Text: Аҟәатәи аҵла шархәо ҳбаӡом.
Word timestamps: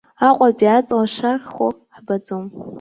Аҟәатәи 0.27 0.75
аҵла 0.77 1.05
шархәо 1.13 1.67
ҳбаӡом. 1.95 2.43